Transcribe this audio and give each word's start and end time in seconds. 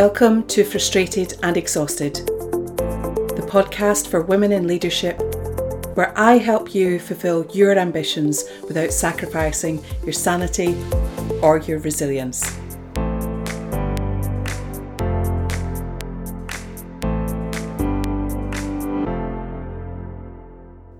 Welcome 0.00 0.46
to 0.46 0.64
Frustrated 0.64 1.34
and 1.42 1.58
Exhausted, 1.58 2.14
the 2.14 3.46
podcast 3.46 4.08
for 4.08 4.22
women 4.22 4.50
in 4.50 4.66
leadership, 4.66 5.18
where 5.94 6.18
I 6.18 6.38
help 6.38 6.74
you 6.74 6.98
fulfill 6.98 7.44
your 7.52 7.78
ambitions 7.78 8.44
without 8.66 8.92
sacrificing 8.92 9.84
your 10.02 10.14
sanity 10.14 10.74
or 11.42 11.58
your 11.58 11.80
resilience. 11.80 12.40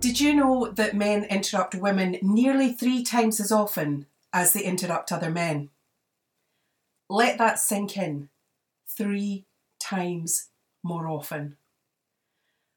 Did 0.00 0.20
you 0.20 0.34
know 0.34 0.70
that 0.72 0.92
men 0.94 1.24
interrupt 1.24 1.74
women 1.74 2.18
nearly 2.20 2.74
three 2.74 3.02
times 3.02 3.40
as 3.40 3.50
often 3.50 4.04
as 4.34 4.52
they 4.52 4.62
interrupt 4.62 5.10
other 5.10 5.30
men? 5.30 5.70
Let 7.08 7.38
that 7.38 7.58
sink 7.58 7.96
in 7.96 8.28
three 8.96 9.44
times 9.78 10.48
more 10.82 11.08
often. 11.08 11.56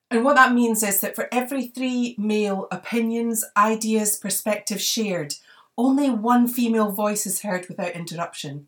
And 0.09 0.23
what 0.23 0.35
that 0.35 0.53
means 0.53 0.83
is 0.83 0.99
that 0.99 1.15
for 1.15 1.27
every 1.31 1.67
three 1.67 2.15
male 2.19 2.67
opinions, 2.71 3.43
ideas, 3.57 4.15
perspectives 4.15 4.83
shared, 4.83 5.35
only 5.77 6.09
one 6.09 6.47
female 6.47 6.91
voice 6.91 7.25
is 7.25 7.41
heard 7.41 7.67
without 7.67 7.93
interruption. 7.93 8.67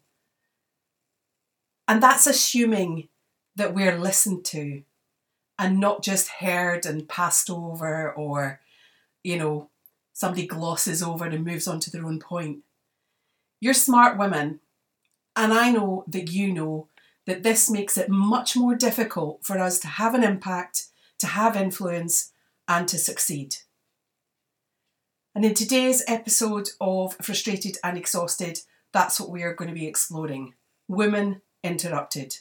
And 1.88 2.02
that's 2.02 2.26
assuming 2.26 3.10
that 3.56 3.76
we're 3.76 3.98
listened 3.98 4.44
to 4.46 4.82
and 5.60 5.80
not 5.80 6.04
just 6.04 6.28
heard 6.40 6.86
and 6.86 7.08
passed 7.08 7.50
over 7.50 8.12
or, 8.12 8.60
you 9.24 9.38
know, 9.38 9.70
somebody 10.14 10.48
glosses 10.48 11.04
over 11.04 11.26
and 11.26 11.46
moves 11.46 11.68
on 11.68 11.80
to 11.82 11.92
their 11.92 12.06
own 12.06 12.20
point. 12.20 12.60
You're 13.62 13.74
smart 13.74 14.18
women, 14.18 14.62
and 15.36 15.54
I 15.54 15.72
know 15.72 16.04
that 16.08 16.32
you 16.32 16.52
know 16.52 16.88
that 17.26 17.44
this 17.44 17.70
makes 17.70 17.98
it 17.98 18.10
much 18.10 18.56
more 18.56 18.76
difficult 18.76 19.44
for 19.44 19.58
us 19.58 19.80
to 19.80 19.88
have 19.88 20.14
an 20.14 20.24
impact, 20.24 20.88
to 21.20 21.28
have 21.28 21.56
influence, 21.56 22.32
and 22.68 22.88
to 22.88 22.98
succeed. 22.98 23.56
And 25.34 25.44
in 25.44 25.54
today's 25.54 26.04
episode 26.08 26.70
of 26.80 27.16
Frustrated 27.22 27.78
and 27.84 27.98
Exhausted, 27.98 28.60
that's 28.94 29.20
what 29.20 29.30
we 29.30 29.44
are 29.44 29.54
going 29.54 29.68
to 29.68 29.74
be 29.74 29.88
exploring 29.88 30.54
Women 30.88 31.42
Interrupted. 31.64 32.38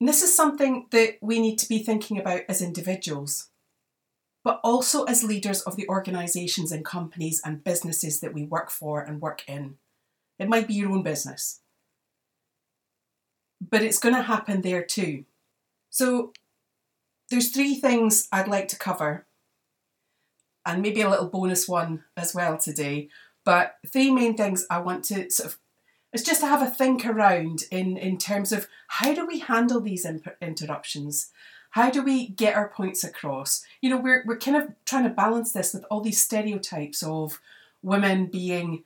And 0.00 0.08
this 0.08 0.22
is 0.22 0.34
something 0.34 0.86
that 0.90 1.16
we 1.20 1.40
need 1.40 1.58
to 1.58 1.68
be 1.68 1.80
thinking 1.80 2.18
about 2.18 2.42
as 2.48 2.62
individuals, 2.62 3.48
but 4.42 4.60
also 4.62 5.04
as 5.04 5.24
leaders 5.24 5.62
of 5.62 5.76
the 5.76 5.88
organisations 5.88 6.72
and 6.72 6.84
companies 6.84 7.40
and 7.44 7.64
businesses 7.64 8.20
that 8.20 8.34
we 8.34 8.44
work 8.44 8.70
for 8.70 9.00
and 9.00 9.20
work 9.20 9.42
in. 9.46 9.76
It 10.38 10.48
might 10.48 10.66
be 10.66 10.74
your 10.74 10.90
own 10.90 11.02
business 11.02 11.60
but 13.60 13.82
it's 13.82 13.98
going 13.98 14.14
to 14.14 14.22
happen 14.22 14.60
there 14.60 14.82
too. 14.82 15.24
So 15.90 16.32
there's 17.30 17.50
three 17.50 17.74
things 17.74 18.28
I'd 18.32 18.48
like 18.48 18.68
to 18.68 18.78
cover, 18.78 19.26
and 20.66 20.82
maybe 20.82 21.00
a 21.02 21.10
little 21.10 21.28
bonus 21.28 21.68
one 21.68 22.04
as 22.16 22.34
well 22.34 22.58
today. 22.58 23.08
But 23.44 23.76
three 23.86 24.10
main 24.10 24.36
things 24.36 24.66
I 24.70 24.78
want 24.78 25.04
to 25.04 25.30
sort 25.30 25.52
of 25.52 25.58
it's 26.14 26.22
just 26.22 26.40
to 26.40 26.46
have 26.46 26.62
a 26.62 26.70
think 26.70 27.04
around 27.04 27.64
in 27.70 27.98
in 27.98 28.16
terms 28.16 28.52
of 28.52 28.68
how 28.86 29.12
do 29.12 29.26
we 29.26 29.40
handle 29.40 29.80
these 29.80 30.06
imp- 30.06 30.36
interruptions 30.40 31.30
how 31.70 31.90
do 31.90 32.02
we 32.02 32.28
get 32.28 32.54
our 32.54 32.68
points 32.68 33.04
across 33.04 33.64
you 33.82 33.90
know 33.90 33.98
we're, 33.98 34.22
we're 34.24 34.38
kind 34.38 34.56
of 34.56 34.70
trying 34.86 35.02
to 35.02 35.10
balance 35.10 35.52
this 35.52 35.74
with 35.74 35.84
all 35.90 36.00
these 36.00 36.22
stereotypes 36.22 37.02
of 37.02 37.40
women 37.82 38.26
being 38.26 38.84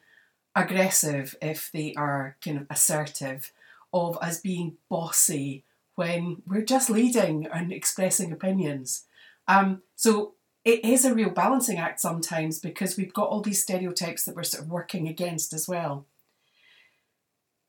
aggressive 0.56 1.36
if 1.40 1.70
they 1.72 1.92
are 1.96 2.36
kind 2.42 2.56
of 2.56 2.66
assertive 2.70 3.52
of 3.92 4.16
us 4.18 4.40
being 4.40 4.76
bossy 4.88 5.64
when 5.94 6.42
we're 6.46 6.64
just 6.64 6.90
leading 6.90 7.46
and 7.46 7.72
expressing 7.72 8.32
opinions. 8.32 9.04
Um, 9.48 9.82
so 9.96 10.34
it 10.64 10.84
is 10.84 11.04
a 11.04 11.14
real 11.14 11.30
balancing 11.30 11.78
act 11.78 12.00
sometimes 12.00 12.60
because 12.60 12.96
we've 12.96 13.14
got 13.14 13.28
all 13.28 13.40
these 13.40 13.62
stereotypes 13.62 14.24
that 14.24 14.36
we're 14.36 14.42
sort 14.42 14.64
of 14.64 14.70
working 14.70 15.08
against 15.08 15.52
as 15.52 15.66
well. 15.66 16.06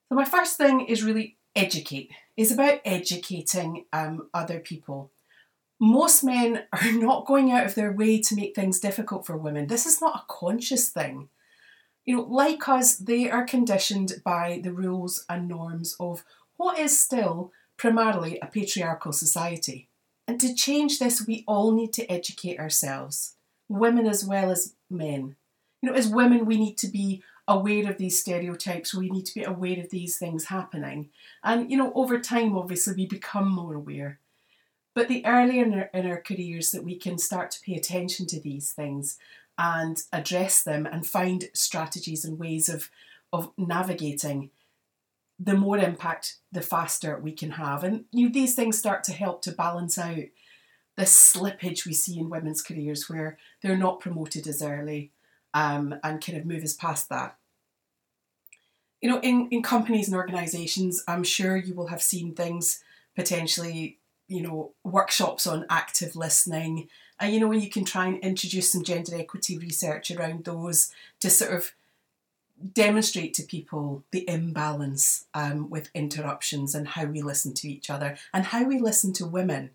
So 0.10 0.16
my 0.16 0.26
first 0.26 0.58
thing 0.58 0.82
is 0.82 1.04
really 1.04 1.38
educate. 1.56 2.12
Is 2.36 2.52
about 2.52 2.82
educating 2.86 3.86
um, 3.92 4.30
other 4.34 4.60
people. 4.60 5.12
Most 5.80 6.24
men 6.24 6.64
are 6.72 6.92
not 6.94 7.26
going 7.26 7.52
out 7.52 7.66
of 7.66 7.76
their 7.76 7.92
way 7.92 8.22
to 8.22 8.36
make 8.36 8.56
things 8.56 8.80
difficult 8.80 9.26
for 9.26 9.38
women. 9.38 9.68
This 9.68 9.86
is 9.86 10.02
not 10.02 10.24
a 10.24 10.34
conscious 10.34 10.90
thing 10.90 11.30
you 12.10 12.16
know, 12.16 12.24
like 12.24 12.68
us, 12.68 12.96
they 12.96 13.30
are 13.30 13.46
conditioned 13.46 14.14
by 14.26 14.60
the 14.64 14.74
rules 14.74 15.24
and 15.30 15.48
norms 15.48 15.96
of 16.00 16.26
what 16.58 16.80
is 16.80 17.00
still 17.00 17.52
primarily 17.78 18.40
a 18.40 18.48
patriarchal 18.48 19.12
society. 19.12 19.90
And 20.28 20.40
to 20.42 20.56
change 20.56 20.98
this, 20.98 21.28
we 21.28 21.44
all 21.48 21.72
need 21.72 21.94
to 21.94 22.12
educate 22.12 22.58
ourselves, 22.58 23.36
women 23.68 24.08
as 24.08 24.26
well 24.26 24.50
as 24.50 24.74
men. 24.90 25.36
You 25.84 25.92
know, 25.92 25.96
as 25.96 26.08
women, 26.08 26.48
we 26.48 26.58
need 26.58 26.80
to 26.80 26.88
be 26.88 27.22
aware 27.48 27.88
of 27.88 28.00
these 28.00 28.20
stereotypes, 28.20 28.92
we 28.92 29.12
need 29.12 29.28
to 29.28 29.36
be 29.36 29.44
aware 29.44 29.80
of 29.80 29.92
these 29.92 30.18
things 30.18 30.46
happening. 30.46 31.12
And, 31.44 31.70
you 31.70 31.78
know, 31.78 31.94
over 31.94 32.18
time, 32.18 32.58
obviously, 32.58 32.96
we 32.96 33.06
become 33.06 33.52
more 33.52 33.76
aware. 33.76 34.18
But 34.96 35.10
the 35.10 35.24
earlier 35.28 35.64
in 35.64 35.74
our, 35.76 35.90
in 35.94 36.10
our 36.10 36.20
careers 36.20 36.72
that 36.72 36.84
we 36.84 36.98
can 36.98 37.20
start 37.20 37.52
to 37.52 37.62
pay 37.62 37.76
attention 37.76 38.26
to 38.28 38.42
these 38.42 38.72
things 38.72 39.20
and 39.60 40.04
address 40.14 40.64
them 40.64 40.86
and 40.86 41.06
find 41.06 41.50
strategies 41.54 42.24
and 42.24 42.40
ways 42.40 42.70
of, 42.70 42.90
of 43.34 43.52
navigating, 43.58 44.52
the 45.38 45.54
more 45.54 45.78
impact, 45.78 46.38
the 46.50 46.62
faster 46.62 47.20
we 47.20 47.34
can 47.34 47.52
have. 47.52 47.84
And 47.84 48.06
you 48.12 48.28
know, 48.28 48.32
these 48.34 48.56
things 48.56 48.80
start 48.80 49.04
to 49.04 49.12
help 49.12 49.42
to 49.44 49.52
balance 49.52 49.98
out 49.98 50.24
the 50.96 51.04
slippage 51.04 51.86
we 51.86 51.94
see 51.94 52.18
in 52.18 52.30
women's 52.30 52.62
careers 52.62 53.10
where 53.10 53.38
they're 53.62 53.78
not 53.78 54.00
promoted 54.00 54.48
as 54.48 54.64
early 54.64 55.12
um, 55.54 55.94
and 56.04 56.24
kind 56.26 56.38
of 56.38 56.46
move 56.46 56.64
us 56.64 56.74
past 56.74 57.10
that. 57.10 57.36
You 59.02 59.10
know, 59.10 59.20
in, 59.20 59.50
in 59.52 59.62
companies 59.62 60.08
and 60.08 60.16
organisations, 60.16 61.04
I'm 61.06 61.24
sure 61.26 61.58
you 61.58 61.74
will 61.74 61.88
have 61.88 62.02
seen 62.02 62.34
things 62.34 62.82
potentially, 63.14 63.98
you 64.30 64.42
know, 64.42 64.72
workshops 64.86 65.46
on 65.46 65.66
active 65.70 66.16
listening 66.16 66.88
and 67.20 67.34
you 67.34 67.40
know, 67.40 67.48
when 67.48 67.62
you 67.62 67.70
can 67.70 67.86
try 67.86 68.08
and 68.08 68.20
introduce 68.20 68.72
some 68.72 68.84
gender 68.84 69.18
equity 69.18 69.58
research 69.58 70.12
around 70.12 70.46
those 70.46 70.92
to 71.20 71.30
sort 71.30 71.54
of 71.54 71.74
demonstrate 72.74 73.34
to 73.34 73.44
people 73.44 74.04
the 74.12 74.28
imbalance 74.28 75.26
um, 75.34 75.70
with 75.70 75.90
interruptions 75.94 76.76
and 76.76 76.90
how 76.90 77.06
we 77.06 77.22
listen 77.22 77.54
to 77.54 77.70
each 77.70 77.90
other 77.90 78.18
and 78.34 78.46
how 78.46 78.64
we 78.64 78.80
listen 78.80 79.14
to 79.14 79.26
women. 79.26 79.72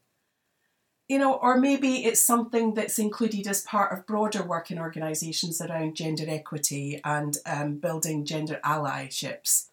You 1.09 1.19
know, 1.19 1.35
or 1.35 1.59
maybe 1.59 2.07
it's 2.07 2.23
something 2.23 2.73
that's 2.73 2.99
included 2.99 3.47
as 3.47 3.61
part 3.61 3.93
of 3.93 4.07
broader 4.07 4.43
work 4.43 4.71
in 4.71 4.79
organisations 4.79 5.61
around 5.61 5.97
gender 5.97 6.25
equity 6.27 6.99
and 7.05 7.37
um, 7.45 7.77
building 7.77 8.25
gender 8.25 8.59
allyships 8.65 9.67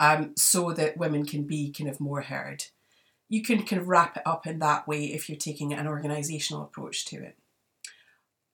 um, 0.00 0.32
so 0.34 0.72
that 0.72 0.96
women 0.96 1.26
can 1.26 1.44
be 1.44 1.70
kind 1.70 1.90
of 1.90 2.00
more 2.00 2.22
heard 2.22 2.64
you 3.32 3.42
can 3.42 3.62
kind 3.62 3.80
of 3.80 3.88
wrap 3.88 4.18
it 4.18 4.22
up 4.26 4.46
in 4.46 4.58
that 4.58 4.86
way 4.86 5.06
if 5.06 5.26
you're 5.26 5.38
taking 5.38 5.72
an 5.72 5.86
organisational 5.86 6.64
approach 6.64 7.06
to 7.06 7.16
it. 7.16 7.34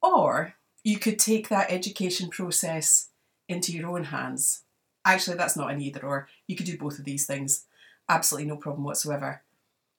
Or 0.00 0.54
you 0.84 1.00
could 1.00 1.18
take 1.18 1.48
that 1.48 1.72
education 1.72 2.30
process 2.30 3.08
into 3.48 3.72
your 3.72 3.88
own 3.88 4.04
hands. 4.04 4.62
Actually, 5.04 5.36
that's 5.36 5.56
not 5.56 5.72
an 5.72 5.82
either 5.82 6.06
or. 6.06 6.28
You 6.46 6.54
could 6.54 6.66
do 6.66 6.78
both 6.78 7.00
of 7.00 7.04
these 7.04 7.26
things. 7.26 7.64
Absolutely 8.08 8.48
no 8.48 8.56
problem 8.56 8.84
whatsoever. 8.84 9.42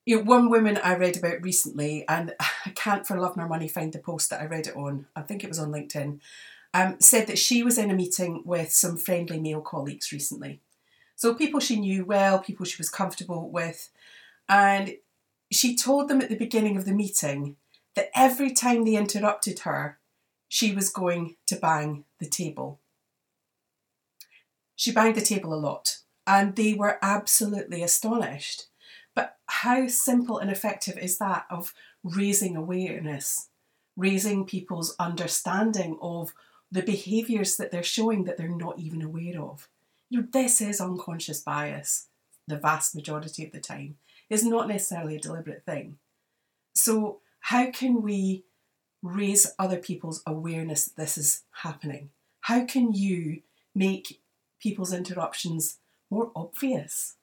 You 0.06 0.16
know, 0.16 0.24
one 0.24 0.50
woman 0.50 0.80
I 0.82 0.96
read 0.96 1.18
about 1.18 1.42
recently, 1.42 2.08
and 2.08 2.34
I 2.40 2.70
can't 2.70 3.06
for 3.06 3.20
love 3.20 3.36
nor 3.36 3.50
money 3.50 3.68
find 3.68 3.92
the 3.92 4.00
post 4.00 4.30
that 4.30 4.40
I 4.40 4.46
read 4.46 4.68
it 4.68 4.78
on. 4.78 5.08
I 5.14 5.24
think 5.24 5.44
it 5.44 5.50
was 5.50 5.60
on 5.60 5.74
LinkedIn. 5.74 6.22
Um, 6.74 6.96
said 7.02 7.28
that 7.28 7.38
she 7.38 7.64
was 7.64 7.78
in 7.78 7.92
a 7.92 7.96
meeting 7.96 8.44
with 8.46 8.72
some 8.72 8.96
friendly 8.96 9.42
male 9.42 9.60
colleagues 9.60 10.14
recently. 10.14 10.62
So 11.18 11.34
people 11.34 11.60
she 11.60 11.78
knew 11.78 12.06
well, 12.06 12.40
people 12.40 12.66
she 12.66 12.78
was 12.78 12.90
comfortable 12.90 13.50
with, 13.50 13.90
and 14.50 14.96
she 15.52 15.76
told 15.76 16.10
them 16.10 16.22
at 16.22 16.30
the 16.30 16.36
beginning 16.36 16.76
of 16.76 16.86
the 16.86 16.94
meeting 16.94 17.56
that 17.96 18.10
every 18.16 18.52
time 18.52 18.84
they 18.84 18.96
interrupted 18.96 19.60
her, 19.60 20.00
she 20.48 20.74
was 20.74 20.90
going 20.90 21.36
to 21.46 21.56
bang 21.56 22.06
the 22.20 22.28
table. 22.28 22.80
She 24.76 24.92
banged 24.92 25.16
the 25.16 25.22
table 25.22 25.54
a 25.54 25.56
lot, 25.56 26.00
and 26.26 26.56
they 26.56 26.74
were 26.74 26.98
absolutely 27.02 27.84
astonished. 27.84 28.66
But 29.14 29.38
how 29.48 29.88
simple 29.88 30.40
and 30.40 30.50
effective 30.50 30.98
is 30.98 31.18
that 31.20 31.46
of 31.50 31.74
raising 32.04 32.56
awareness, 32.56 33.50
raising 33.96 34.46
people's 34.46 34.96
understanding 34.98 35.98
of 36.02 36.34
the 36.72 36.82
behaviours 36.82 37.58
that 37.58 37.72
they're 37.72 37.84
showing 37.84 38.24
that 38.24 38.38
they're 38.38 38.48
not 38.48 38.80
even 38.80 39.02
aware 39.02 39.42
of? 39.42 39.68
You 40.10 40.22
know, 40.22 40.28
this 40.32 40.62
is 40.62 40.82
unconscious 40.82 41.42
bias 41.42 42.08
the 42.48 42.58
vast 42.58 42.96
majority 42.96 43.46
of 43.46 43.52
the 43.52 43.60
time 43.60 43.96
is 44.30 44.44
not 44.44 44.68
necessarily 44.68 45.16
a 45.16 45.20
deliberate 45.20 45.66
thing. 45.66 45.98
So, 46.74 47.20
how 47.42 47.72
can 47.72 48.02
we 48.02 48.44
raise 49.02 49.54
other 49.58 49.78
people's 49.78 50.22
awareness 50.26 50.86
that 50.86 50.98
this 50.98 51.18
is 51.18 51.44
happening? 51.64 52.10
How 52.42 52.66
can 52.66 52.94
you 52.94 53.42
make 53.76 54.22
people's 54.60 54.94
interruptions 54.94 55.78
more 56.10 56.32
obvious. 56.36 57.16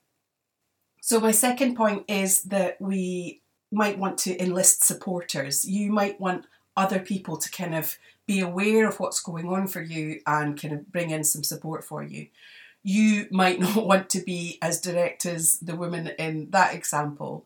So, 1.00 1.20
my 1.20 1.32
second 1.32 1.76
point 1.76 2.04
is 2.08 2.42
that 2.44 2.80
we 2.80 3.42
might 3.70 3.98
want 3.98 4.18
to 4.18 4.40
enlist 4.42 4.84
supporters. 4.84 5.64
You 5.64 5.92
might 5.92 6.20
want 6.20 6.46
other 6.76 6.98
people 6.98 7.36
to 7.36 7.50
kind 7.50 7.74
of 7.74 7.96
be 8.26 8.40
aware 8.40 8.88
of 8.88 8.98
what's 8.98 9.20
going 9.20 9.48
on 9.48 9.66
for 9.66 9.82
you 9.82 10.20
and 10.26 10.60
kind 10.60 10.74
of 10.74 10.90
bring 10.90 11.10
in 11.10 11.24
some 11.24 11.44
support 11.44 11.84
for 11.84 12.02
you. 12.02 12.26
You 12.86 13.26
might 13.32 13.58
not 13.66 13.84
want 13.84 14.08
to 14.10 14.20
be 14.20 14.58
as 14.62 14.80
direct 14.80 15.26
as 15.26 15.58
the 15.58 15.74
woman 15.74 16.12
in 16.18 16.50
that 16.50 16.72
example. 16.72 17.44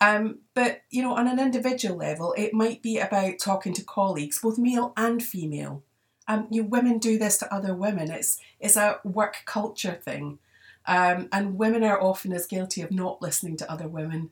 Um, 0.00 0.38
but 0.54 0.82
you 0.90 1.02
know, 1.02 1.14
on 1.14 1.28
an 1.28 1.38
individual 1.38 1.96
level, 1.96 2.34
it 2.36 2.52
might 2.52 2.82
be 2.82 2.98
about 2.98 3.38
talking 3.38 3.72
to 3.74 3.84
colleagues, 3.84 4.40
both 4.40 4.58
male 4.58 4.92
and 4.96 5.22
female. 5.22 5.84
Um, 6.26 6.48
you 6.50 6.64
women 6.64 6.98
do 6.98 7.18
this 7.18 7.38
to 7.38 7.54
other 7.54 7.74
women. 7.74 8.10
It's 8.10 8.40
it's 8.58 8.76
a 8.76 8.98
work 9.04 9.42
culture 9.44 10.00
thing, 10.02 10.38
um, 10.86 11.28
and 11.32 11.58
women 11.58 11.84
are 11.84 12.00
often 12.02 12.32
as 12.32 12.46
guilty 12.46 12.82
of 12.82 12.90
not 12.90 13.22
listening 13.22 13.56
to 13.58 13.70
other 13.70 13.88
women 13.88 14.30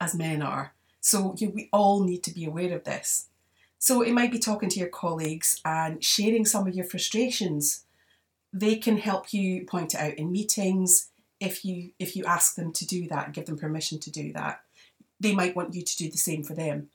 as 0.00 0.14
men 0.14 0.42
are. 0.42 0.72
So 1.00 1.34
you, 1.38 1.50
we 1.50 1.68
all 1.72 2.02
need 2.02 2.22
to 2.24 2.34
be 2.34 2.44
aware 2.44 2.74
of 2.74 2.84
this. 2.84 3.26
So 3.78 4.02
it 4.02 4.12
might 4.12 4.32
be 4.32 4.38
talking 4.38 4.68
to 4.70 4.78
your 4.78 4.88
colleagues 4.88 5.60
and 5.64 6.02
sharing 6.04 6.44
some 6.44 6.66
of 6.66 6.74
your 6.74 6.84
frustrations. 6.84 7.84
They 8.52 8.76
can 8.76 8.98
help 8.98 9.32
you 9.32 9.64
point 9.64 9.94
it 9.94 10.00
out 10.00 10.14
in 10.14 10.32
meetings 10.32 11.10
if 11.40 11.64
you 11.64 11.90
if 11.98 12.14
you 12.14 12.24
ask 12.24 12.54
them 12.54 12.72
to 12.72 12.86
do 12.86 13.08
that, 13.08 13.32
give 13.32 13.46
them 13.46 13.56
permission 13.56 13.98
to 14.00 14.10
do 14.10 14.32
that. 14.34 14.60
They 15.18 15.34
might 15.34 15.56
want 15.56 15.74
you 15.74 15.82
to 15.82 15.96
do 15.96 16.10
the 16.10 16.18
same 16.18 16.44
for 16.44 16.54
them. 16.54 16.90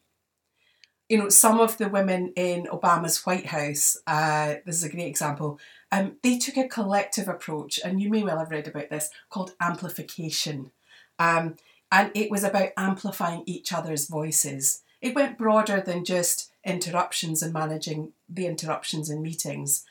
You 1.10 1.20
know, 1.20 1.30
some 1.30 1.60
of 1.60 1.78
the 1.78 1.88
women 1.88 2.34
in 2.36 2.66
Obama's 2.66 3.24
White 3.26 3.48
House, 3.48 3.96
uh, 4.08 4.56
this 4.66 4.78
is 4.78 4.84
a 4.84 4.90
great 4.90 5.06
example, 5.06 5.60
um, 5.92 6.18
they 6.24 6.40
took 6.40 6.58
a 6.58 6.68
collective 6.68 7.28
approach, 7.28 7.80
and 7.84 8.02
you 8.02 8.10
may 8.10 8.24
well 8.24 8.40
have 8.40 8.50
read 8.50 8.68
about 8.68 8.90
this, 8.90 9.12
called 9.30 9.54
amplification. 9.62 10.72
Um, 11.20 11.58
and 11.92 12.12
it 12.16 12.32
was 12.32 12.44
about 12.44 12.70
amplifying 12.76 13.44
each 13.46 13.72
other's 13.72 14.08
voices. 14.08 14.82
It 15.00 15.14
went 15.14 15.38
broader 15.38 15.80
than 15.80 16.04
just 16.04 16.52
interruptions 16.66 17.44
and 17.44 17.54
managing 17.54 18.14
the 18.28 18.48
interruptions 18.48 19.10
in 19.10 19.22
meetings. 19.22 19.86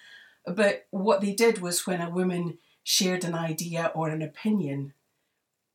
But 0.46 0.86
what 0.90 1.20
they 1.20 1.32
did 1.32 1.60
was 1.60 1.86
when 1.86 2.00
a 2.00 2.10
woman 2.10 2.58
shared 2.82 3.24
an 3.24 3.34
idea 3.34 3.90
or 3.94 4.10
an 4.10 4.22
opinion, 4.22 4.92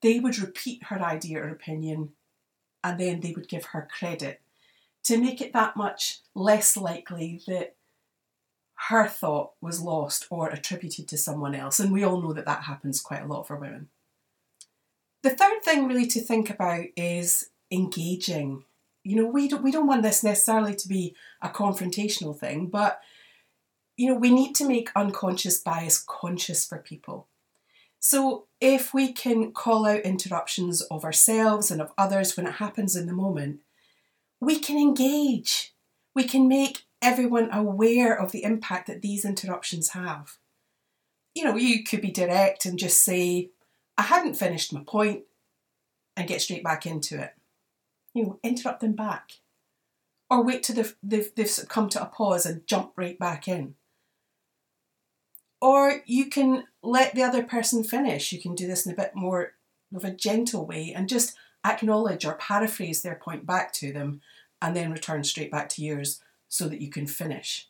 they 0.02 0.20
would 0.20 0.38
repeat 0.38 0.84
her 0.86 1.02
idea 1.02 1.40
or 1.40 1.50
opinion 1.50 2.12
and 2.84 3.00
then 3.00 3.20
they 3.20 3.32
would 3.32 3.48
give 3.48 3.66
her 3.66 3.88
credit 3.92 4.42
to 5.04 5.18
make 5.18 5.42
it 5.42 5.54
that 5.54 5.76
much 5.76 6.20
less 6.36 6.78
likely 6.78 7.42
that 7.48 7.76
her 8.88 9.08
thought 9.08 9.52
was 9.60 9.82
lost 9.82 10.26
or 10.30 10.50
attributed 10.50 11.08
to 11.08 11.18
someone 11.18 11.54
else. 11.54 11.80
And 11.80 11.92
we 11.92 12.04
all 12.04 12.22
know 12.22 12.34
that 12.34 12.46
that 12.46 12.64
happens 12.64 13.02
quite 13.02 13.24
a 13.24 13.28
lot 13.28 13.48
for 13.48 13.58
women. 13.58 13.90
The 15.22 15.32
third 15.32 15.64
thing, 15.64 15.88
really, 15.88 16.08
to 16.08 16.22
think 16.22 16.50
about 16.50 16.86
is 16.96 17.50
engaging. 17.72 18.64
You 19.04 19.18
know, 19.18 19.28
we 19.28 19.50
don't, 19.50 19.64
we 19.64 19.72
don't 19.72 19.88
want 19.88 20.04
this 20.04 20.24
necessarily 20.24 20.76
to 20.76 20.88
be 20.88 21.14
a 21.42 21.50
confrontational 21.50 22.38
thing, 22.38 22.68
but 22.68 23.02
you 24.00 24.08
know, 24.08 24.16
we 24.16 24.32
need 24.32 24.56
to 24.56 24.66
make 24.66 24.92
unconscious 24.96 25.60
bias 25.60 26.02
conscious 26.02 26.66
for 26.66 26.78
people. 26.78 27.28
So, 28.00 28.48
if 28.62 28.94
we 28.94 29.12
can 29.12 29.52
call 29.52 29.86
out 29.86 30.00
interruptions 30.00 30.82
of 30.84 31.04
ourselves 31.04 31.70
and 31.70 31.82
of 31.82 31.92
others 31.98 32.38
when 32.38 32.48
it 32.48 32.54
happens 32.54 32.96
in 32.96 33.08
the 33.08 33.14
moment, 33.14 33.60
we 34.40 34.58
can 34.58 34.78
engage. 34.78 35.74
We 36.16 36.24
can 36.24 36.48
make 36.48 36.86
everyone 37.02 37.50
aware 37.52 38.18
of 38.18 38.32
the 38.32 38.44
impact 38.44 38.88
that 38.88 39.02
these 39.02 39.26
interruptions 39.26 39.90
have. 39.90 40.38
You 41.36 41.44
know, 41.44 41.58
you 41.58 41.84
could 41.84 42.00
be 42.00 42.10
direct 42.10 42.66
and 42.66 42.80
just 42.80 43.04
say, 43.04 43.50
I 43.98 44.04
hadn't 44.04 44.36
finished 44.36 44.72
my 44.72 44.82
point, 44.88 45.24
and 46.16 46.26
get 46.26 46.40
straight 46.40 46.64
back 46.64 46.86
into 46.86 47.22
it. 47.22 47.34
You 48.14 48.24
know, 48.24 48.40
interrupt 48.44 48.80
them 48.80 48.94
back. 48.94 49.32
Or 50.30 50.42
wait 50.42 50.64
till 50.64 50.78
they've, 50.78 50.96
they've, 51.04 51.36
they've 51.36 51.60
come 51.68 51.90
to 51.90 52.02
a 52.02 52.06
pause 52.06 52.46
and 52.46 52.66
jump 52.66 52.94
right 52.96 53.20
back 53.20 53.50
in. 53.50 53.76
Or 55.62 56.02
you 56.06 56.28
can 56.28 56.66
let 56.82 57.14
the 57.14 57.24
other 57.24 57.44
person 57.44 57.84
finish. 57.84 58.32
You 58.32 58.42
can 58.42 58.56
do 58.56 58.68
this 58.68 58.86
in 58.86 58.94
a 58.94 58.96
bit 58.96 59.12
more 59.14 59.54
of 59.94 60.04
a 60.04 60.12
gentle 60.12 60.66
way 60.66 60.94
and 60.96 61.10
just 61.10 61.36
acknowledge 61.66 62.26
or 62.26 62.34
paraphrase 62.34 63.02
their 63.02 63.16
point 63.16 63.46
back 63.46 63.74
to 63.74 63.92
them 63.92 64.22
and 64.62 64.76
then 64.76 64.92
return 64.92 65.24
straight 65.24 65.52
back 65.52 65.70
to 65.70 65.84
yours 65.84 66.22
so 66.48 66.68
that 66.68 66.82
you 66.82 66.90
can 66.90 67.08
finish. 67.08 67.68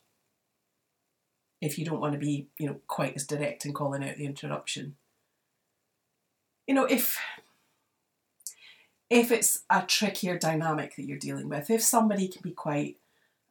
If 1.61 1.77
you 1.77 1.85
don't 1.85 1.99
want 1.99 2.13
to 2.13 2.19
be, 2.19 2.47
you 2.57 2.67
know, 2.67 2.77
quite 2.87 3.15
as 3.15 3.25
direct 3.25 3.65
in 3.65 3.73
calling 3.73 4.07
out 4.07 4.17
the 4.17 4.25
interruption. 4.25 4.95
You 6.67 6.75
know, 6.75 6.85
if 6.85 7.19
if 9.09 9.31
it's 9.31 9.63
a 9.69 9.81
trickier 9.81 10.37
dynamic 10.37 10.95
that 10.95 11.05
you're 11.05 11.17
dealing 11.17 11.49
with, 11.49 11.69
if 11.69 11.81
somebody 11.81 12.27
can 12.27 12.41
be 12.43 12.51
quite 12.51 12.97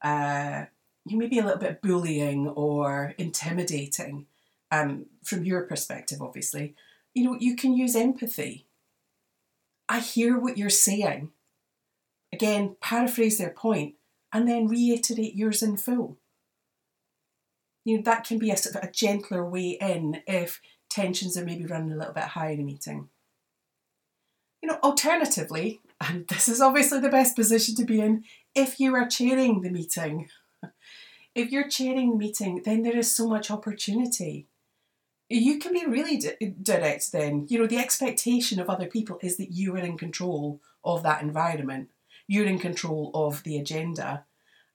uh, 0.02 0.66
you 1.10 1.18
may 1.18 1.26
be 1.26 1.38
a 1.38 1.44
little 1.44 1.58
bit 1.58 1.82
bullying 1.82 2.48
or 2.48 3.14
intimidating 3.18 4.26
um, 4.70 5.06
from 5.24 5.44
your 5.44 5.62
perspective, 5.62 6.20
obviously, 6.20 6.74
you 7.14 7.24
know, 7.24 7.36
you 7.38 7.56
can 7.56 7.74
use 7.74 7.96
empathy. 7.96 8.66
I 9.88 10.00
hear 10.00 10.38
what 10.38 10.58
you're 10.58 10.70
saying. 10.70 11.30
Again, 12.32 12.76
paraphrase 12.80 13.38
their 13.38 13.50
point 13.50 13.94
and 14.32 14.46
then 14.46 14.68
reiterate 14.68 15.34
yours 15.34 15.62
in 15.62 15.76
full. 15.76 16.18
You 17.84 17.96
know, 17.96 18.02
that 18.02 18.24
can 18.24 18.38
be 18.38 18.50
a 18.50 18.56
sort 18.56 18.76
of 18.76 18.84
a 18.84 18.92
gentler 18.92 19.48
way 19.48 19.78
in 19.80 20.22
if 20.26 20.60
tensions 20.90 21.38
are 21.38 21.44
maybe 21.44 21.64
running 21.64 21.92
a 21.92 21.96
little 21.96 22.12
bit 22.12 22.24
high 22.24 22.50
in 22.50 22.60
a 22.60 22.64
meeting. 22.64 23.08
You 24.62 24.68
know, 24.68 24.78
alternatively, 24.82 25.80
and 26.00 26.26
this 26.28 26.48
is 26.48 26.60
obviously 26.60 27.00
the 27.00 27.08
best 27.08 27.34
position 27.34 27.74
to 27.76 27.84
be 27.84 28.00
in, 28.00 28.24
if 28.54 28.78
you 28.78 28.94
are 28.94 29.08
chairing 29.08 29.62
the 29.62 29.70
meeting 29.70 30.28
if 31.34 31.50
you're 31.50 31.68
chairing 31.68 32.10
the 32.10 32.16
meeting, 32.16 32.62
then 32.64 32.82
there 32.82 32.96
is 32.96 33.14
so 33.14 33.28
much 33.28 33.50
opportunity. 33.50 34.48
You 35.28 35.58
can 35.58 35.72
be 35.72 35.86
really 35.86 36.16
di- 36.16 36.54
direct 36.62 37.12
then. 37.12 37.46
You 37.48 37.60
know, 37.60 37.66
the 37.66 37.78
expectation 37.78 38.58
of 38.58 38.68
other 38.68 38.86
people 38.86 39.18
is 39.22 39.36
that 39.36 39.52
you 39.52 39.74
are 39.76 39.78
in 39.78 39.98
control 39.98 40.60
of 40.84 41.02
that 41.02 41.22
environment, 41.22 41.90
you're 42.26 42.46
in 42.46 42.58
control 42.58 43.10
of 43.14 43.42
the 43.42 43.58
agenda, 43.58 44.24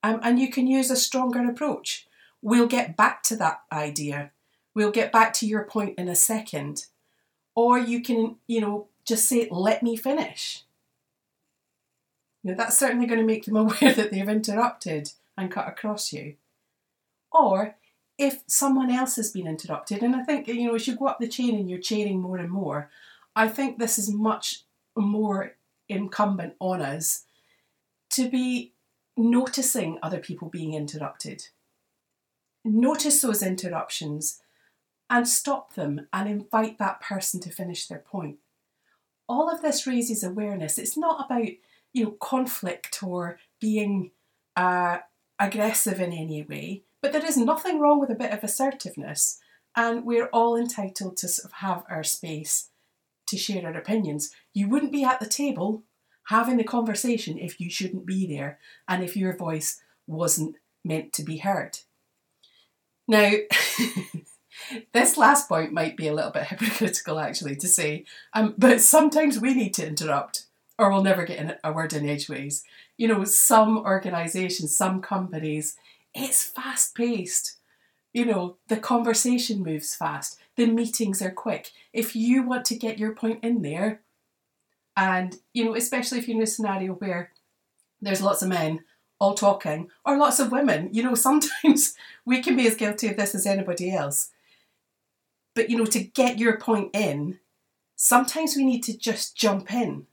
um, 0.03 0.19
and 0.21 0.39
you 0.39 0.49
can 0.51 0.67
use 0.67 0.89
a 0.91 0.95
stronger 0.95 1.47
approach. 1.49 2.07
We'll 2.41 2.67
get 2.67 2.95
back 2.95 3.23
to 3.23 3.35
that 3.37 3.61
idea. 3.71 4.31
We'll 4.75 4.91
get 4.91 5.11
back 5.11 5.33
to 5.33 5.47
your 5.47 5.63
point 5.63 5.97
in 5.97 6.07
a 6.07 6.15
second. 6.15 6.85
Or 7.55 7.77
you 7.77 8.01
can, 8.01 8.37
you 8.47 8.61
know, 8.61 8.87
just 9.05 9.27
say, 9.29 9.47
let 9.49 9.81
me 9.81 9.95
finish. 9.95 10.63
You 12.43 12.51
know, 12.51 12.57
that's 12.57 12.77
certainly 12.77 13.07
going 13.07 13.19
to 13.19 13.25
make 13.25 13.45
them 13.45 13.55
aware 13.57 13.93
that 13.93 14.11
they've 14.11 14.27
interrupted 14.27 15.11
and 15.37 15.51
cut 15.51 15.67
across 15.67 16.13
you 16.13 16.35
or 17.33 17.75
if 18.17 18.43
someone 18.47 18.91
else 18.91 19.15
has 19.15 19.31
been 19.31 19.47
interrupted. 19.47 20.03
And 20.03 20.15
I 20.15 20.23
think, 20.23 20.47
you 20.47 20.67
know, 20.67 20.75
as 20.75 20.87
you 20.87 20.95
go 20.95 21.07
up 21.07 21.19
the 21.19 21.27
chain 21.27 21.55
and 21.55 21.69
you're 21.69 21.79
chairing 21.79 22.21
more 22.21 22.37
and 22.37 22.51
more, 22.51 22.89
I 23.35 23.47
think 23.47 23.79
this 23.79 23.97
is 23.97 24.13
much 24.13 24.63
more 24.95 25.55
incumbent 25.89 26.53
on 26.59 26.81
us 26.81 27.25
to 28.11 28.29
be 28.29 28.73
noticing 29.17 29.97
other 30.01 30.19
people 30.19 30.49
being 30.49 30.73
interrupted. 30.73 31.47
Notice 32.63 33.21
those 33.21 33.43
interruptions 33.43 34.39
and 35.09 35.27
stop 35.27 35.73
them 35.73 36.07
and 36.13 36.29
invite 36.29 36.77
that 36.77 37.01
person 37.01 37.39
to 37.41 37.49
finish 37.49 37.87
their 37.87 37.99
point. 37.99 38.37
All 39.27 39.49
of 39.49 39.61
this 39.61 39.87
raises 39.87 40.23
awareness. 40.23 40.77
It's 40.77 40.97
not 40.97 41.25
about, 41.25 41.49
you 41.93 42.03
know, 42.03 42.11
conflict 42.11 43.01
or 43.03 43.39
being 43.59 44.11
uh, 44.55 44.99
aggressive 45.39 45.99
in 45.99 46.13
any 46.13 46.43
way. 46.43 46.83
But 47.03 47.11
there 47.11 47.25
is 47.25 47.35
nothing 47.35 47.81
wrong 47.81 47.99
with 47.99 48.09
a 48.09 48.15
bit 48.15 48.31
of 48.31 48.45
assertiveness, 48.45 49.37
and 49.75 50.05
we're 50.05 50.27
all 50.27 50.55
entitled 50.55 51.17
to 51.17 51.27
sort 51.27 51.45
of 51.45 51.57
have 51.57 51.83
our 51.89 52.01
space 52.01 52.69
to 53.27 53.37
share 53.37 53.67
our 53.67 53.77
opinions. 53.77 54.31
You 54.53 54.69
wouldn't 54.69 54.93
be 54.93 55.03
at 55.03 55.19
the 55.19 55.27
table 55.27 55.83
having 56.27 56.55
the 56.55 56.63
conversation 56.63 57.37
if 57.37 57.59
you 57.59 57.69
shouldn't 57.69 58.05
be 58.05 58.25
there 58.25 58.57
and 58.87 59.03
if 59.03 59.17
your 59.17 59.35
voice 59.35 59.81
wasn't 60.07 60.55
meant 60.85 61.11
to 61.13 61.23
be 61.23 61.39
heard. 61.39 61.79
Now, 63.05 63.33
this 64.93 65.17
last 65.17 65.49
point 65.49 65.73
might 65.73 65.97
be 65.97 66.07
a 66.07 66.13
little 66.13 66.31
bit 66.31 66.43
hypocritical 66.47 67.19
actually 67.19 67.57
to 67.57 67.67
say, 67.67 68.05
um, 68.31 68.55
but 68.57 68.79
sometimes 68.79 69.41
we 69.41 69.53
need 69.53 69.73
to 69.73 69.85
interrupt 69.85 70.45
or 70.79 70.89
we'll 70.89 71.03
never 71.03 71.25
get 71.25 71.59
a 71.65 71.73
word 71.73 71.91
in 71.91 72.07
edgeways. 72.07 72.63
You 72.95 73.09
know, 73.09 73.25
some 73.25 73.79
organisations, 73.79 74.75
some 74.77 75.01
companies 75.01 75.75
it's 76.13 76.43
fast 76.43 76.95
paced. 76.95 77.57
You 78.13 78.25
know, 78.25 78.57
the 78.67 78.77
conversation 78.77 79.63
moves 79.63 79.95
fast, 79.95 80.37
the 80.55 80.67
meetings 80.67 81.21
are 81.21 81.31
quick. 81.31 81.71
If 81.91 82.15
you 82.15 82.43
want 82.43 82.65
to 82.65 82.75
get 82.75 82.99
your 82.99 83.15
point 83.15 83.43
in 83.43 83.63
there, 83.63 84.01
and 84.95 85.35
you 85.53 85.65
know, 85.65 85.75
especially 85.75 86.19
if 86.19 86.27
you're 86.27 86.37
in 86.37 86.43
a 86.43 86.47
scenario 86.47 86.93
where 86.93 87.31
there's 88.01 88.21
lots 88.21 88.41
of 88.41 88.49
men 88.49 88.81
all 89.19 89.33
talking, 89.33 89.89
or 90.05 90.17
lots 90.17 90.39
of 90.39 90.51
women, 90.51 90.89
you 90.91 91.01
know, 91.01 91.15
sometimes 91.15 91.95
we 92.25 92.41
can 92.41 92.55
be 92.55 92.67
as 92.67 92.75
guilty 92.75 93.07
of 93.07 93.17
this 93.17 93.33
as 93.33 93.47
anybody 93.47 93.91
else. 93.91 94.29
But 95.55 95.69
you 95.69 95.77
know, 95.77 95.85
to 95.85 95.99
get 95.99 96.39
your 96.39 96.57
point 96.57 96.91
in, 96.93 97.39
sometimes 97.95 98.55
we 98.55 98.65
need 98.65 98.83
to 98.83 98.97
just 98.97 99.35
jump 99.35 99.71
in. 99.73 100.07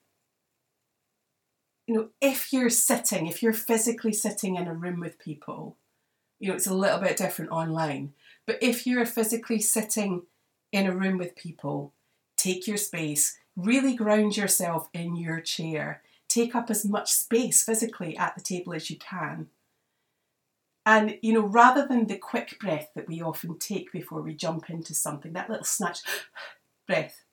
You 1.87 1.95
know, 1.95 2.09
if 2.21 2.53
you're 2.53 2.71
sitting, 2.71 3.27
if 3.27 3.43
you're 3.43 3.53
physically 3.53 4.13
sitting 4.13 4.57
in 4.57 4.69
a 4.69 4.75
room 4.75 5.01
with 5.01 5.19
people, 5.19 5.77
you 6.41 6.49
know, 6.49 6.55
it's 6.55 6.67
a 6.67 6.75
little 6.75 6.99
bit 6.99 7.17
different 7.17 7.53
online. 7.53 8.15
But 8.47 8.59
if 8.63 8.87
you're 8.87 9.07
physically 9.07 9.61
sitting 9.61 10.23
in 10.73 10.87
a 10.87 10.97
room 10.97 11.19
with 11.19 11.37
people, 11.37 11.93
take 12.37 12.67
your 12.67 12.79
space, 12.79 13.39
really 13.55 13.95
ground 13.95 14.37
yourself 14.37 14.89
in 14.93 15.15
your 15.15 15.41
chair, 15.41 16.03
take 16.29 16.55
up 16.55 16.71
as 16.71 16.85
much 16.85 17.13
space 17.13 17.63
physically 17.63 18.17
at 18.17 18.35
the 18.35 18.41
table 18.41 18.73
as 18.73 18.91
you 18.91 18.97
can. 18.97 19.49
And, 20.87 21.19
you 21.21 21.35
know, 21.35 21.43
rather 21.47 21.87
than 21.87 22.07
the 22.07 22.17
quick 22.17 22.59
breath 22.59 22.89
that 22.97 23.07
we 23.07 23.21
often 23.21 23.59
take 23.59 23.93
before 23.93 24.23
we 24.23 24.35
jump 24.35 24.71
into 24.71 24.95
something, 24.95 25.35
that 25.35 25.51
little 25.51 25.65
snatch 25.65 25.99
breath, 26.87 27.25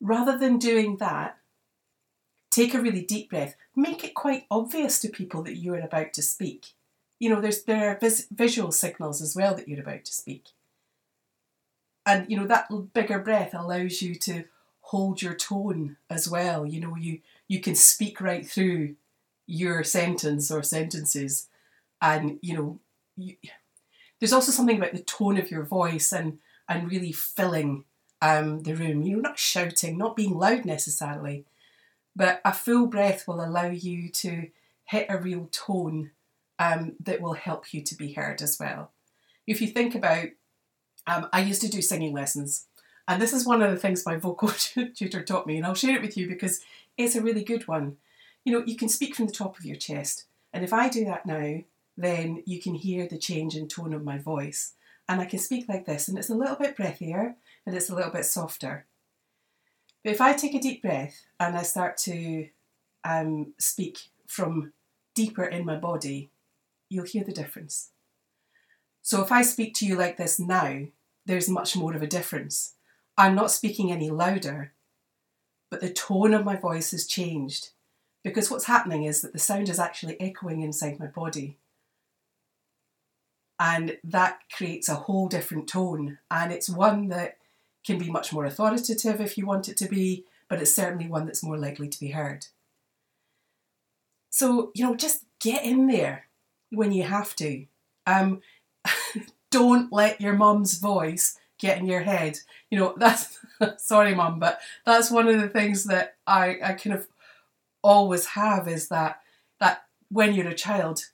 rather 0.00 0.38
than 0.38 0.58
doing 0.58 0.98
that, 0.98 1.36
take 2.50 2.74
a 2.74 2.80
really 2.80 3.02
deep 3.02 3.30
breath. 3.30 3.56
Make 3.74 4.04
it 4.04 4.14
quite 4.14 4.46
obvious 4.50 5.00
to 5.00 5.08
people 5.08 5.42
that 5.42 5.56
you 5.56 5.74
are 5.74 5.80
about 5.80 6.12
to 6.14 6.22
speak. 6.22 6.74
You 7.20 7.28
know, 7.30 7.40
there's 7.40 7.62
there 7.62 7.90
are 7.90 7.98
vis- 8.00 8.26
visual 8.32 8.72
signals 8.72 9.22
as 9.22 9.36
well 9.36 9.54
that 9.54 9.68
you're 9.68 9.80
about 9.80 10.04
to 10.06 10.12
speak. 10.12 10.46
And 12.04 12.28
you 12.28 12.36
know 12.36 12.46
that 12.46 12.92
bigger 12.92 13.20
breath 13.20 13.54
allows 13.54 14.02
you 14.02 14.16
to 14.16 14.44
hold 14.80 15.22
your 15.22 15.34
tone 15.34 15.96
as 16.08 16.28
well. 16.28 16.66
You 16.66 16.80
know, 16.80 16.96
you 16.96 17.20
you 17.46 17.60
can 17.60 17.76
speak 17.76 18.20
right 18.20 18.44
through 18.44 18.96
your 19.46 19.84
sentence 19.84 20.50
or 20.50 20.62
sentences, 20.62 21.48
and 22.00 22.38
you 22.42 22.54
know, 22.54 22.80
you, 23.16 23.36
there's 24.18 24.32
also 24.32 24.50
something 24.50 24.78
about 24.78 24.92
the 24.92 25.02
tone 25.02 25.36
of 25.38 25.50
your 25.50 25.62
voice 25.62 26.12
and 26.12 26.38
and 26.68 26.90
really 26.90 27.12
filling 27.12 27.84
um, 28.22 28.62
the 28.62 28.74
room. 28.74 29.02
You 29.02 29.16
know, 29.16 29.22
not 29.22 29.38
shouting, 29.38 29.98
not 29.98 30.16
being 30.16 30.38
loud 30.38 30.64
necessarily, 30.64 31.44
but 32.16 32.40
a 32.44 32.52
full 32.52 32.86
breath 32.86 33.28
will 33.28 33.44
allow 33.44 33.68
you 33.68 34.08
to 34.08 34.48
hit 34.84 35.06
a 35.08 35.18
real 35.18 35.48
tone 35.52 36.10
um, 36.60 36.92
that 37.00 37.20
will 37.20 37.32
help 37.32 37.72
you 37.72 37.82
to 37.82 37.94
be 37.96 38.12
heard 38.12 38.42
as 38.42 38.58
well. 38.60 38.92
If 39.46 39.60
you 39.60 39.66
think 39.66 39.94
about, 39.94 40.26
um, 41.06 41.28
I 41.32 41.40
used 41.40 41.62
to 41.62 41.68
do 41.68 41.80
singing 41.80 42.12
lessons, 42.12 42.66
and 43.08 43.20
this 43.20 43.32
is 43.32 43.46
one 43.46 43.62
of 43.62 43.70
the 43.70 43.78
things 43.78 44.04
my 44.06 44.16
vocal 44.18 44.48
tutor 44.94 45.24
taught 45.24 45.46
me, 45.46 45.56
and 45.56 45.66
I'll 45.66 45.74
share 45.74 45.96
it 45.96 46.02
with 46.02 46.16
you 46.16 46.28
because 46.28 46.60
it's 46.96 47.16
a 47.16 47.22
really 47.22 47.42
good 47.42 47.66
one. 47.66 47.96
You 48.44 48.52
know, 48.52 48.64
you 48.64 48.76
can 48.76 48.88
speak 48.88 49.16
from 49.16 49.26
the 49.26 49.32
top 49.32 49.58
of 49.58 49.64
your 49.64 49.76
chest, 49.76 50.26
and 50.52 50.62
if 50.62 50.72
I 50.72 50.88
do 50.88 51.04
that 51.06 51.26
now, 51.26 51.62
then 51.96 52.42
you 52.46 52.60
can 52.60 52.74
hear 52.74 53.08
the 53.08 53.18
change 53.18 53.56
in 53.56 53.66
tone 53.66 53.94
of 53.94 54.04
my 54.04 54.18
voice. 54.18 54.74
And 55.08 55.20
I 55.20 55.24
can 55.24 55.40
speak 55.40 55.68
like 55.68 55.86
this, 55.86 56.06
and 56.06 56.16
it's 56.16 56.30
a 56.30 56.36
little 56.36 56.54
bit 56.54 56.76
breathier 56.76 57.34
and 57.66 57.74
it's 57.74 57.90
a 57.90 57.94
little 57.94 58.12
bit 58.12 58.24
softer. 58.24 58.86
But 60.04 60.12
if 60.12 60.20
I 60.20 60.32
take 60.34 60.54
a 60.54 60.60
deep 60.60 60.82
breath 60.82 61.24
and 61.38 61.56
I 61.56 61.62
start 61.62 61.96
to 61.98 62.48
um, 63.04 63.54
speak 63.58 63.98
from 64.26 64.72
deeper 65.14 65.44
in 65.44 65.66
my 65.66 65.76
body, 65.76 66.30
you'll 66.90 67.06
hear 67.06 67.24
the 67.24 67.32
difference. 67.32 67.90
So 69.00 69.22
if 69.22 69.32
I 69.32 69.42
speak 69.42 69.74
to 69.76 69.86
you 69.86 69.96
like 69.96 70.18
this 70.18 70.38
now, 70.38 70.82
there's 71.24 71.48
much 71.48 71.76
more 71.76 71.94
of 71.94 72.02
a 72.02 72.06
difference. 72.06 72.74
I'm 73.16 73.34
not 73.34 73.50
speaking 73.50 73.90
any 73.90 74.10
louder, 74.10 74.72
but 75.70 75.80
the 75.80 75.92
tone 75.92 76.34
of 76.34 76.44
my 76.44 76.56
voice 76.56 76.90
has 76.90 77.06
changed 77.06 77.70
because 78.22 78.50
what's 78.50 78.66
happening 78.66 79.04
is 79.04 79.22
that 79.22 79.32
the 79.32 79.38
sound 79.38 79.68
is 79.68 79.78
actually 79.78 80.20
echoing 80.20 80.60
inside 80.60 80.98
my 80.98 81.06
body. 81.06 81.56
And 83.58 83.98
that 84.04 84.40
creates 84.52 84.88
a 84.88 84.94
whole 84.94 85.28
different 85.28 85.68
tone. 85.68 86.18
And 86.30 86.50
it's 86.50 86.68
one 86.68 87.08
that 87.08 87.36
can 87.84 87.98
be 87.98 88.10
much 88.10 88.32
more 88.32 88.44
authoritative 88.44 89.20
if 89.20 89.38
you 89.38 89.46
want 89.46 89.68
it 89.68 89.76
to 89.78 89.88
be, 89.88 90.24
but 90.48 90.60
it's 90.60 90.74
certainly 90.74 91.06
one 91.06 91.26
that's 91.26 91.42
more 91.42 91.58
likely 91.58 91.88
to 91.88 92.00
be 92.00 92.08
heard. 92.08 92.46
So, 94.30 94.70
you 94.74 94.84
know, 94.84 94.94
just 94.94 95.24
get 95.40 95.64
in 95.64 95.86
there 95.86 96.26
when 96.70 96.92
you 96.92 97.02
have 97.04 97.34
to. 97.36 97.66
Um, 98.06 98.40
don't 99.50 99.92
let 99.92 100.20
your 100.20 100.34
mum's 100.34 100.78
voice 100.78 101.38
get 101.58 101.78
in 101.78 101.86
your 101.86 102.00
head. 102.00 102.38
You 102.70 102.78
know, 102.78 102.94
that's 102.98 103.38
sorry, 103.76 104.14
mum, 104.14 104.38
but 104.38 104.60
that's 104.84 105.10
one 105.10 105.28
of 105.28 105.40
the 105.40 105.48
things 105.48 105.84
that 105.84 106.16
I, 106.26 106.58
I 106.62 106.72
kind 106.72 106.94
of 106.94 107.06
always 107.82 108.26
have 108.26 108.68
is 108.68 108.88
that 108.88 109.20
that 109.60 109.84
when 110.08 110.34
you're 110.34 110.48
a 110.48 110.54
child, 110.54 111.06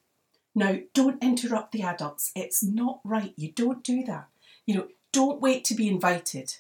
now 0.55 0.79
don't 0.95 1.23
interrupt 1.23 1.73
the 1.73 1.83
adults. 1.83 2.33
It's 2.35 2.63
not 2.63 3.01
right. 3.05 3.35
You 3.37 3.53
don't 3.53 3.85
do 3.85 4.05
that. 4.05 4.29
You 4.65 4.75
know, 4.75 4.89
don't 5.13 5.41
wait 5.41 5.65
to 5.67 5.75
be 5.75 5.89
invited. 5.89 6.55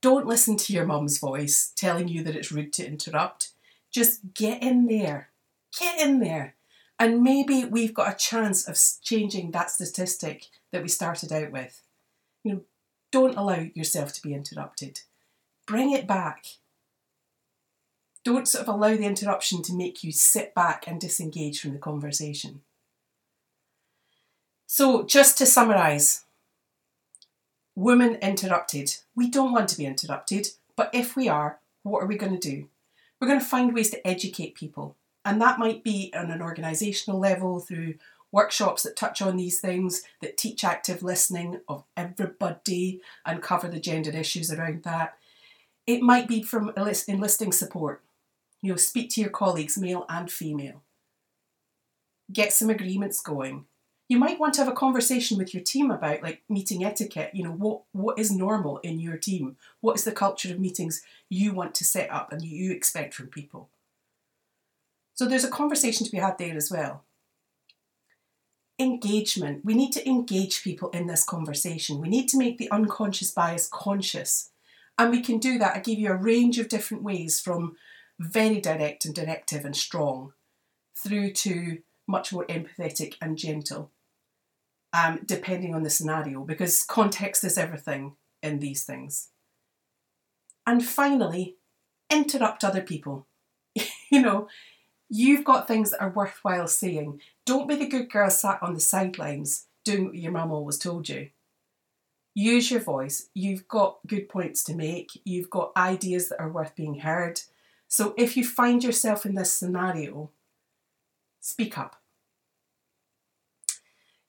Don't 0.00 0.26
listen 0.26 0.56
to 0.58 0.72
your 0.72 0.84
mum's 0.84 1.18
voice 1.18 1.72
telling 1.76 2.08
you 2.08 2.22
that 2.24 2.36
it's 2.36 2.52
rude 2.52 2.72
to 2.74 2.86
interrupt. 2.86 3.50
Just 3.90 4.34
get 4.34 4.62
in 4.62 4.86
there. 4.86 5.30
Get 5.78 6.00
in 6.00 6.18
there. 6.18 6.56
And 6.98 7.22
maybe 7.22 7.64
we've 7.64 7.94
got 7.94 8.12
a 8.12 8.16
chance 8.16 8.68
of 8.68 8.78
changing 9.02 9.50
that 9.50 9.70
statistic 9.70 10.46
that 10.72 10.82
we 10.82 10.88
started 10.88 11.32
out 11.32 11.50
with. 11.50 11.82
You 12.44 12.52
know, 12.52 12.60
don't 13.10 13.36
allow 13.36 13.66
yourself 13.74 14.12
to 14.14 14.22
be 14.22 14.34
interrupted. 14.34 15.00
Bring 15.66 15.92
it 15.92 16.06
back. 16.06 16.46
Don't 18.24 18.48
sort 18.48 18.62
of 18.66 18.74
allow 18.74 18.96
the 18.96 19.04
interruption 19.04 19.62
to 19.62 19.74
make 19.74 20.02
you 20.02 20.12
sit 20.12 20.54
back 20.54 20.86
and 20.86 21.00
disengage 21.00 21.60
from 21.60 21.72
the 21.72 21.78
conversation. 21.78 22.62
So, 24.66 25.04
just 25.04 25.36
to 25.38 25.46
summarise, 25.46 26.24
women 27.76 28.16
interrupted. 28.16 28.96
We 29.14 29.28
don't 29.28 29.52
want 29.52 29.68
to 29.70 29.78
be 29.78 29.86
interrupted, 29.86 30.48
but 30.74 30.90
if 30.92 31.16
we 31.16 31.28
are, 31.28 31.58
what 31.82 32.02
are 32.02 32.06
we 32.06 32.16
going 32.16 32.38
to 32.38 32.50
do? 32.50 32.68
We're 33.20 33.28
going 33.28 33.40
to 33.40 33.46
find 33.46 33.74
ways 33.74 33.90
to 33.90 34.06
educate 34.06 34.54
people. 34.54 34.96
And 35.24 35.40
that 35.40 35.58
might 35.58 35.82
be 35.82 36.12
on 36.14 36.30
an 36.30 36.40
organisational 36.40 37.18
level 37.18 37.60
through 37.60 37.94
workshops 38.34 38.82
that 38.82 38.96
touch 38.96 39.22
on 39.22 39.36
these 39.36 39.60
things, 39.60 40.02
that 40.20 40.36
teach 40.36 40.64
active 40.64 41.02
listening 41.02 41.60
of 41.68 41.84
everybody 41.96 43.00
and 43.24 43.40
cover 43.40 43.68
the 43.68 43.78
gender 43.78 44.10
issues 44.10 44.52
around 44.52 44.82
that. 44.82 45.16
It 45.86 46.02
might 46.02 46.26
be 46.26 46.42
from 46.42 46.72
enlisting 46.76 47.52
support. 47.52 48.02
You 48.60 48.72
know, 48.72 48.76
speak 48.76 49.10
to 49.10 49.20
your 49.20 49.30
colleagues, 49.30 49.78
male 49.78 50.04
and 50.08 50.30
female. 50.30 50.82
Get 52.32 52.52
some 52.52 52.70
agreements 52.70 53.20
going. 53.20 53.66
You 54.08 54.18
might 54.18 54.40
want 54.40 54.54
to 54.54 54.62
have 54.62 54.72
a 54.72 54.76
conversation 54.76 55.38
with 55.38 55.54
your 55.54 55.62
team 55.62 55.90
about 55.90 56.22
like 56.22 56.42
meeting 56.48 56.84
etiquette. 56.84 57.30
You 57.34 57.44
know, 57.44 57.52
what 57.52 57.82
what 57.92 58.18
is 58.18 58.32
normal 58.32 58.78
in 58.78 58.98
your 58.98 59.16
team? 59.16 59.56
What 59.80 59.96
is 59.96 60.04
the 60.04 60.12
culture 60.12 60.52
of 60.52 60.58
meetings 60.58 61.02
you 61.28 61.52
want 61.54 61.74
to 61.76 61.84
set 61.84 62.10
up 62.10 62.32
and 62.32 62.42
you 62.42 62.72
expect 62.72 63.14
from 63.14 63.28
people? 63.28 63.68
So 65.14 65.26
there's 65.26 65.44
a 65.44 65.50
conversation 65.50 66.04
to 66.04 66.12
be 66.12 66.18
had 66.18 66.38
there 66.38 66.56
as 66.56 66.70
well. 66.70 67.04
Engagement. 68.78 69.64
We 69.64 69.74
need 69.74 69.92
to 69.92 70.08
engage 70.08 70.64
people 70.64 70.90
in 70.90 71.06
this 71.06 71.24
conversation. 71.24 72.00
We 72.00 72.08
need 72.08 72.28
to 72.30 72.38
make 72.38 72.58
the 72.58 72.70
unconscious 72.70 73.30
bias 73.30 73.68
conscious. 73.72 74.50
And 74.98 75.10
we 75.10 75.22
can 75.22 75.38
do 75.38 75.58
that. 75.58 75.76
I 75.76 75.80
give 75.80 75.98
you 75.98 76.10
a 76.10 76.16
range 76.16 76.58
of 76.58 76.68
different 76.68 77.04
ways 77.04 77.40
from 77.40 77.76
very 78.18 78.60
direct 78.60 79.04
and 79.04 79.14
directive 79.14 79.64
and 79.64 79.76
strong 79.76 80.32
through 80.96 81.32
to 81.32 81.78
much 82.06 82.32
more 82.32 82.46
empathetic 82.46 83.14
and 83.20 83.38
gentle, 83.38 83.90
um, 84.92 85.20
depending 85.24 85.74
on 85.74 85.82
the 85.82 85.90
scenario, 85.90 86.44
because 86.44 86.82
context 86.82 87.42
is 87.44 87.58
everything 87.58 88.16
in 88.42 88.58
these 88.58 88.84
things. 88.84 89.30
And 90.66 90.84
finally, 90.84 91.56
interrupt 92.10 92.64
other 92.64 92.82
people. 92.82 93.26
you 94.10 94.22
know, 94.22 94.48
You've 95.16 95.44
got 95.44 95.68
things 95.68 95.92
that 95.92 96.00
are 96.00 96.10
worthwhile 96.10 96.66
saying. 96.66 97.20
Don't 97.46 97.68
be 97.68 97.76
the 97.76 97.86
good 97.86 98.10
girl 98.10 98.28
sat 98.30 98.60
on 98.60 98.74
the 98.74 98.80
sidelines 98.80 99.66
doing 99.84 100.06
what 100.06 100.16
your 100.16 100.32
mum 100.32 100.50
always 100.50 100.76
told 100.76 101.08
you. 101.08 101.28
Use 102.34 102.68
your 102.68 102.80
voice. 102.80 103.28
You've 103.32 103.68
got 103.68 103.98
good 104.08 104.28
points 104.28 104.64
to 104.64 104.74
make. 104.74 105.12
You've 105.24 105.50
got 105.50 105.70
ideas 105.76 106.30
that 106.30 106.40
are 106.40 106.50
worth 106.50 106.74
being 106.74 106.98
heard. 106.98 107.42
So 107.86 108.12
if 108.18 108.36
you 108.36 108.44
find 108.44 108.82
yourself 108.82 109.24
in 109.24 109.36
this 109.36 109.52
scenario, 109.52 110.30
speak 111.38 111.78
up. 111.78 112.02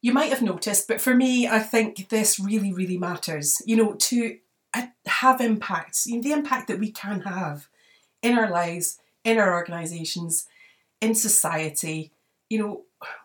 You 0.04 0.14
might 0.14 0.30
have 0.30 0.44
noticed, 0.44 0.88
but 0.88 1.02
for 1.02 1.16
me, 1.16 1.48
I 1.48 1.62
think 1.62 2.10
this 2.10 2.40
really, 2.40 2.72
really 2.72 3.00
matters. 3.00 3.60
You 3.66 3.76
know, 3.76 3.94
to 3.94 4.38
uh, 4.72 4.86
have 5.08 5.42
impacts, 5.42 6.06
you 6.06 6.18
know, 6.18 6.22
the 6.22 6.32
impact 6.32 6.68
that 6.68 6.78
we 6.78 6.92
can 6.92 7.22
have 7.22 7.70
in 8.22 8.38
our 8.38 8.52
lives, 8.52 9.00
in 9.24 9.40
our 9.40 9.52
organisations, 9.52 10.46
in 11.02 11.16
society, 11.16 12.12
you 12.50 12.60
know, 12.60 12.82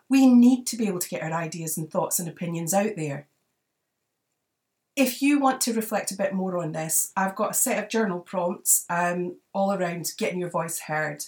we 0.09 0.27
need 0.27 0.67
to 0.67 0.77
be 0.77 0.87
able 0.87 0.99
to 0.99 1.09
get 1.09 1.23
our 1.23 1.33
ideas 1.33 1.77
and 1.77 1.89
thoughts 1.89 2.19
and 2.19 2.27
opinions 2.27 2.73
out 2.73 2.95
there. 2.95 3.27
If 4.95 5.21
you 5.21 5.39
want 5.39 5.61
to 5.61 5.73
reflect 5.73 6.11
a 6.11 6.17
bit 6.17 6.33
more 6.33 6.57
on 6.57 6.73
this, 6.73 7.11
I've 7.15 7.35
got 7.35 7.51
a 7.51 7.53
set 7.55 7.81
of 7.81 7.89
journal 7.89 8.19
prompts 8.19 8.85
um, 8.89 9.37
all 9.53 9.73
around 9.73 10.11
getting 10.17 10.39
your 10.39 10.49
voice 10.49 10.81
heard. 10.81 11.23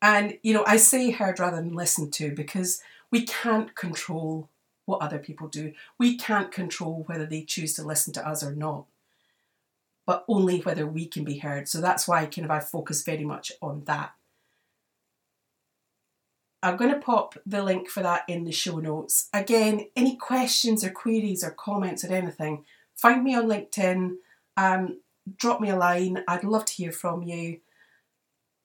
And, 0.00 0.38
you 0.42 0.54
know, 0.54 0.64
I 0.66 0.76
say 0.76 1.10
heard 1.10 1.40
rather 1.40 1.56
than 1.56 1.74
listened 1.74 2.12
to 2.14 2.30
because 2.32 2.80
we 3.10 3.22
can't 3.22 3.74
control 3.74 4.48
what 4.84 5.02
other 5.02 5.18
people 5.18 5.48
do. 5.48 5.72
We 5.98 6.16
can't 6.16 6.52
control 6.52 7.02
whether 7.06 7.26
they 7.26 7.42
choose 7.42 7.74
to 7.74 7.82
listen 7.82 8.12
to 8.14 8.26
us 8.26 8.44
or 8.44 8.54
not. 8.54 8.86
but 10.06 10.24
only 10.28 10.60
whether 10.60 10.86
we 10.86 11.06
can 11.06 11.24
be 11.24 11.38
heard. 11.38 11.68
So 11.68 11.80
that's 11.80 12.06
why 12.06 12.24
kind 12.26 12.44
of 12.44 12.50
I 12.50 12.60
focus 12.60 13.02
very 13.02 13.24
much 13.24 13.52
on 13.60 13.82
that. 13.84 14.12
I'm 16.62 16.76
going 16.76 16.92
to 16.92 16.98
pop 16.98 17.36
the 17.44 17.62
link 17.62 17.88
for 17.88 18.02
that 18.02 18.22
in 18.28 18.44
the 18.44 18.52
show 18.52 18.78
notes. 18.78 19.28
Again, 19.32 19.86
any 19.94 20.16
questions 20.16 20.82
or 20.84 20.90
queries 20.90 21.44
or 21.44 21.50
comments 21.50 22.04
or 22.04 22.12
anything, 22.12 22.64
find 22.94 23.22
me 23.22 23.34
on 23.34 23.46
LinkedIn, 23.46 24.16
um, 24.56 25.00
drop 25.36 25.60
me 25.60 25.70
a 25.70 25.76
line. 25.76 26.24
I'd 26.26 26.44
love 26.44 26.64
to 26.66 26.72
hear 26.72 26.92
from 26.92 27.22
you. 27.22 27.60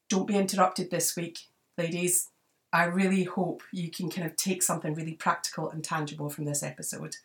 Don't 0.09 0.27
be 0.27 0.35
interrupted 0.35 0.89
this 0.89 1.15
week, 1.15 1.39
ladies. 1.77 2.29
I 2.73 2.85
really 2.85 3.25
hope 3.25 3.63
you 3.71 3.91
can 3.91 4.09
kind 4.09 4.25
of 4.25 4.35
take 4.35 4.63
something 4.63 4.93
really 4.93 5.13
practical 5.13 5.69
and 5.69 5.83
tangible 5.83 6.29
from 6.29 6.45
this 6.45 6.63
episode. 6.63 7.17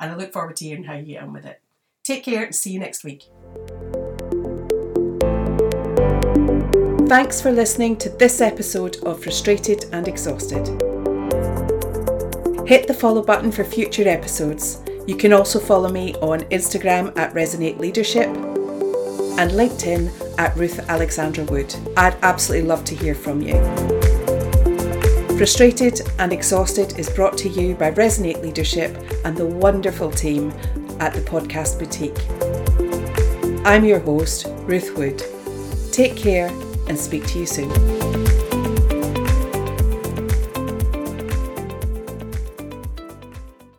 And 0.00 0.10
I 0.10 0.16
look 0.16 0.32
forward 0.32 0.56
to 0.56 0.64
hearing 0.64 0.84
how 0.84 0.94
you 0.94 1.04
get 1.04 1.22
on 1.22 1.32
with 1.32 1.44
it. 1.44 1.60
Take 2.04 2.24
care 2.24 2.44
and 2.44 2.54
see 2.54 2.72
you 2.72 2.80
next 2.80 3.04
week. 3.04 3.24
Thanks 7.08 7.40
for 7.40 7.50
listening 7.50 7.96
to 8.00 8.10
this 8.10 8.42
episode 8.42 8.98
of 9.04 9.22
Frustrated 9.22 9.86
and 9.92 10.06
Exhausted. 10.06 10.66
Hit 12.68 12.86
the 12.86 12.92
follow 12.94 13.22
button 13.22 13.50
for 13.50 13.64
future 13.64 14.06
episodes. 14.06 14.82
You 15.06 15.16
can 15.16 15.32
also 15.32 15.58
follow 15.58 15.88
me 15.88 16.14
on 16.16 16.40
Instagram 16.50 17.16
at 17.16 17.32
Resonate 17.32 17.78
Leadership 17.78 18.26
and 18.26 19.50
LinkedIn 19.52 20.36
at 20.36 20.54
Ruth 20.54 20.80
Alexandra 20.90 21.44
Wood. 21.44 21.74
I'd 21.96 22.14
absolutely 22.20 22.68
love 22.68 22.84
to 22.84 22.94
hear 22.94 23.14
from 23.14 23.40
you. 23.40 23.54
Frustrated 25.38 26.02
and 26.18 26.30
Exhausted 26.30 26.98
is 26.98 27.08
brought 27.08 27.38
to 27.38 27.48
you 27.48 27.74
by 27.74 27.90
Resonate 27.90 28.42
Leadership 28.42 28.94
and 29.24 29.34
the 29.34 29.46
wonderful 29.46 30.10
team 30.10 30.50
at 31.00 31.14
the 31.14 31.22
Podcast 31.22 31.78
Boutique. 31.78 33.64
I'm 33.66 33.86
your 33.86 34.00
host, 34.00 34.46
Ruth 34.66 34.94
Wood. 34.94 35.22
Take 35.90 36.14
care 36.14 36.50
and 36.88 36.98
speak 36.98 37.26
to 37.26 37.38
you 37.38 37.46
soon. 37.46 37.97